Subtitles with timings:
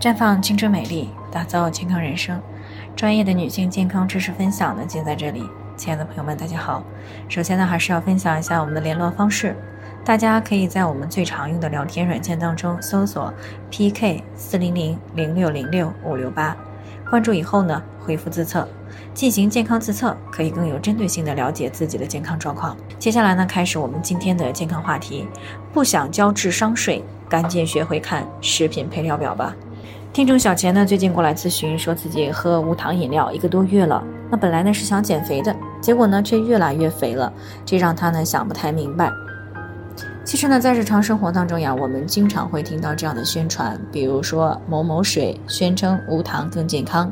[0.00, 2.40] 绽放青春美丽，打造健康人生。
[2.96, 5.44] 专业的女性健康知识分享呢，尽在这里。
[5.76, 6.82] 亲爱的朋友们，大家好。
[7.28, 9.54] 首先呢，还是要分享一下我们的联络方式。
[10.02, 13.30] 大家可以在我们最常用的聊天软件当中搜索
[13.68, 16.56] PK 四零零零六零六五六八，
[17.10, 18.66] 关注以后呢，回复自测，
[19.12, 22.74] 进行健康自测，可以更有针对性的了解自己的健康状况。
[22.98, 25.28] 接下来呢，开始我们今天的健康话题。
[25.74, 29.54] 不想交智商税，赶紧学会看食品配料表吧。
[30.12, 34.02] 听众小钱呢，最近过来咨询，说自己喝无糖饮料一个多月了。
[34.28, 37.32] 那本来呢是想减肥的，结果呢却越来越肥了，
[37.64, 39.10] 这让他呢想不太明白。
[40.24, 47.10] 其实呢，在日常生活当中呀，我们经常会听到这样的宣传，比如说某某水宣称无糖更健康，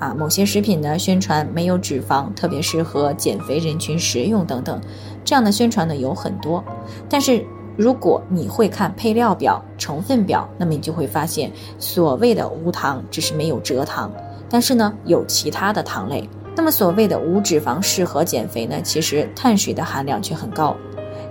[0.00, 4.80] 啊，某些食品呢宣传没有脂肪，特别适合减肥人群食用等等，
[5.24, 6.64] 这样的宣传呢有很多，
[7.08, 7.46] 但是。
[7.80, 14.12] 如果你会看配料表、成分表，那么你就会发现，所谓的无糖只是没有蔗糖，
[14.50, 16.28] 但是呢有其他的糖类。
[16.54, 20.76] 那么所谓的无脂肪适合减肥呢，其实碳水的含量却很高。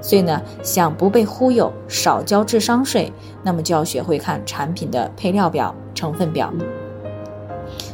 [0.01, 6.51] 所以呢，想不被忽悠，少交智商税，那么就要学会看产品的配料表、成分表。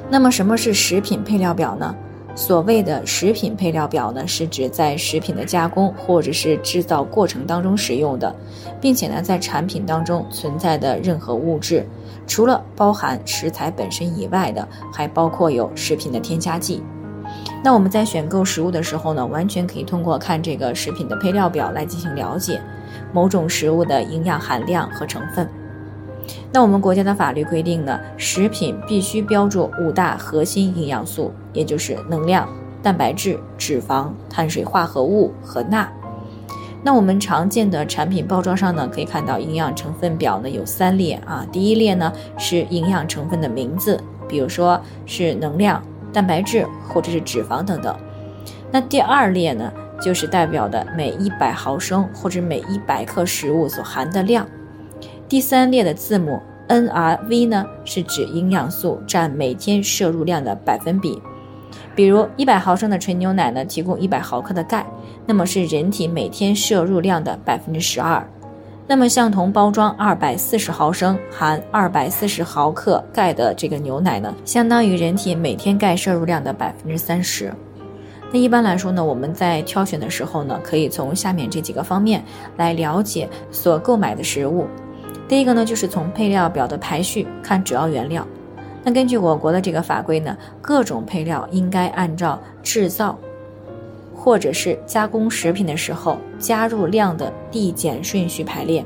[0.10, 1.94] 那么什么是食品配料表呢？
[2.36, 8.36] 所谓的食品配料表呢，是指在食品的加工或者是制造过程当中使用的，
[8.82, 11.88] 并且呢，在产品当中存在的任何物质，
[12.28, 16.84] 除了包含食材本身以外的，还包括有食品的添加剂。
[17.64, 22.62] 那我们在选购食物的时候呢，完全可以通过看这个食品的配料表来进行了解
[23.14, 25.50] 某种食物的营养含量和成分。
[26.56, 32.48] 那我们国家的法律规定呢，食品必须标注五大核心营养素，也就是能量、
[32.82, 35.86] 蛋白质、脂肪、碳水化合物和钠。
[36.82, 45.84] 那我们常见的产品包装上呢，可以看到营养成分表呢有三列啊，第一列呢是营养成分的名字，比如说是能量、
[46.14, 47.94] 蛋白质或者是脂肪等等。
[48.72, 49.70] 那第二列呢，
[50.02, 54.48] 就是代表的每一百毫升或者每一百克食物所含的量。
[55.36, 61.22] 第三列的字母 NRV 呢，是指营养素占每天摄入量的百分比。
[61.94, 64.88] 比如一百毫升的纯牛奶呢，提供一百毫克的钙，
[65.26, 68.26] 那么是人体每天摄入量的百分之十二。
[68.88, 77.54] 那么相同包装二百四十毫升含二百四十毫克钙的这个牛奶呢，相当于人体每天钙摄入量的百分之三十。
[78.32, 82.24] 那一般来说呢，我们在挑选的时候呢，可以从下面这几个方面
[82.56, 84.66] 来了解所购买的食物。
[85.28, 88.26] 第一个呢，就是从配料表的排序看主要原料。
[88.84, 93.18] 那根据我国的这个法规呢，各种配料应该按照制造
[94.14, 98.86] 或者是加工食品的时候加入量的递减顺序排列。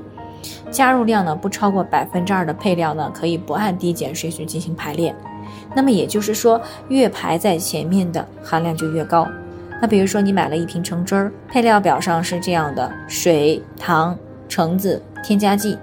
[0.72, 5.14] 加入量呢不超过百分之二的配料呢，可以不按递减顺序进行排列。
[5.76, 9.28] 那么也就是说，越排在前面的含量就越高。
[9.82, 14.18] 那比如说你买了一瓶橙汁儿，配料表上是这样的：水、糖、
[14.48, 15.78] 橙子、添加剂。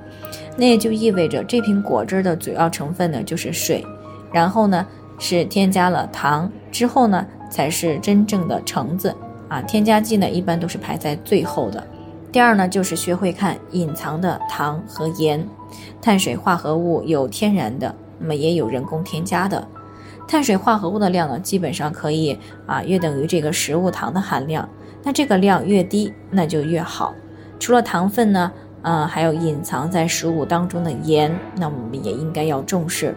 [0.59, 3.84] 那也就意味着这瓶果汁的主要成分呢就是水，
[4.33, 4.87] 然后呢
[5.19, 9.15] 是添加了糖，之后呢才是真正的橙子
[9.50, 9.61] 啊。
[9.61, 11.87] 添加剂呢一般都是排在最后的。
[12.33, 15.47] 第二呢就是学会看隐藏的糖和盐，
[16.00, 19.69] 碳水化合物有天然的，那么也有人工添加的。
[20.27, 24.67] 碳水化合物的量呢基本上可以啊约等于这个食物糖的含量，
[25.03, 27.15] 那这个量越低那就越好。
[27.61, 28.50] 除了糖分呢。
[28.82, 33.14] 嗯，还有隐藏在食物当中的盐，那我们也应该要重视。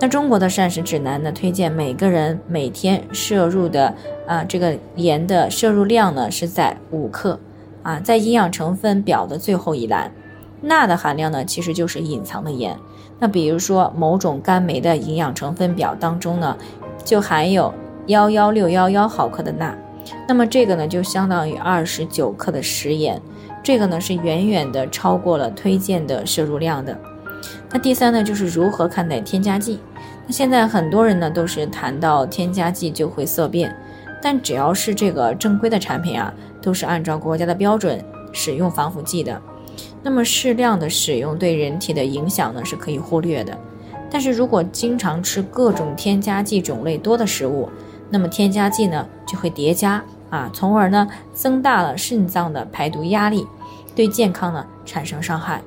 [0.00, 3.94] 那中国的膳食指南呢，推荐每个人每天摄入的
[4.26, 7.38] 啊这个盐的摄入量呢是在五克
[7.82, 10.12] 啊，在营养成分表的最后一栏，
[10.62, 12.78] 钠的含量呢其实就是隐藏的盐。
[13.18, 16.56] 那比如说某种甘梅的营养成分表当中呢，
[17.04, 17.74] 就含有
[18.06, 19.76] 幺幺六幺幺毫克的钠，
[20.26, 23.20] 那么这个呢就相当于二十九克的食盐。
[23.62, 26.98] 这个呢是远远的超过了推荐的摄入量的。
[27.70, 29.78] 那第三呢，就是如何看待添加剂。
[30.26, 33.74] 那现在很多人呢都是谈到添加剂就会色变，
[34.22, 36.32] 但只要是这个正规的产品啊，
[36.62, 38.02] 都是按照国家的标准
[38.32, 39.40] 使用防腐剂的。
[40.02, 43.56] 那么适量的使用对人体的影响呢是可以忽略的。
[44.10, 47.68] 但是如果经常吃各种添加剂种类多的食物，
[48.10, 50.02] 那么添加剂呢就会叠加。
[50.30, 53.46] 啊，从而呢增大了肾脏的排毒压力，
[53.96, 55.62] 对健康呢产生伤害。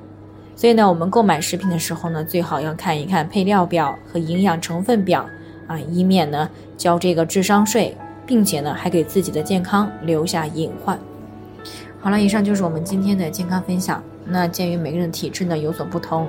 [0.54, 5.26] 所以呢，我们购买食品的时候呢，最好要看一看配料表和营养成分表
[5.66, 10.96] 啊，以免呢交这个智商税，并且呢还给自己的健康留下隐患。
[12.00, 14.00] 好了，以上就是我们今天的健康分享。
[14.24, 16.28] 那鉴于每个人的体质呢有所不同。